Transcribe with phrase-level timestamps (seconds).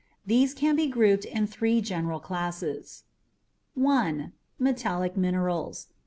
[0.25, 3.03] These can be grouped in three general classes.
[3.75, 4.33] 1.
[4.57, 5.89] METALLIC MINERALS.